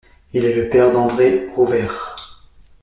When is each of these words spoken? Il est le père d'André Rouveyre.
Il 0.33 0.45
est 0.45 0.55
le 0.55 0.67
père 0.67 0.91
d'André 0.91 1.47
Rouveyre. 1.53 2.15